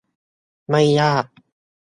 [0.69, 1.25] ไม่ยาก